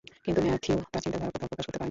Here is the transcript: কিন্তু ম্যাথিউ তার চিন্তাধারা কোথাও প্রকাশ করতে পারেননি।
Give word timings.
কিন্তু 0.25 0.39
ম্যাথিউ 0.47 0.75
তার 0.91 1.01
চিন্তাধারা 1.03 1.31
কোথাও 1.33 1.49
প্রকাশ 1.51 1.65
করতে 1.67 1.67
পারেননি। 1.71 1.79